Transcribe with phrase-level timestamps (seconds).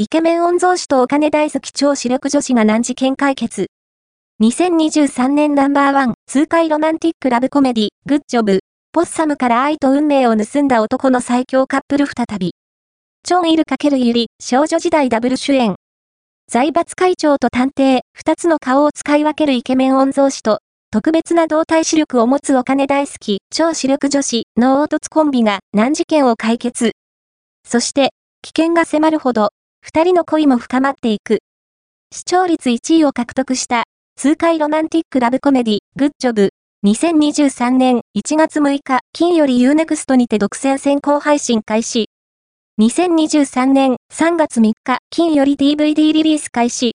[0.00, 3.66] イケメン御曹司とお金大好き超視力女子が難事件解決。
[4.40, 8.60] 2023年ナンバーワン、痛快ロマンティックラブコメディ、グッジョブ、
[8.92, 12.52] ポッサムから愛と運命を盗んだ男の最強カップル再び。
[13.24, 15.74] チョンイル×ユリ、少女時代ダブル主演。
[16.46, 20.60] 財閥会長と探偵、二つの顔を使い分けるイケメン御曹司と、
[20.92, 26.92] 特別な動体視力を持つお金大好き、超視力女子の凹凸コンビが難事件を解決。
[27.66, 28.10] そして、
[28.42, 29.50] 危険が迫るほど、
[29.90, 31.38] 二人の恋も深まっていく。
[32.14, 33.84] 視聴率1位を獲得した、
[34.16, 36.50] 痛快ロマンティックラブコメディ、グッジョブ。
[36.86, 42.10] 2023年1月6日、金より Unext にて独占先行配信開始。
[42.78, 46.86] 2023年3月3日、金より DVD リリース開始。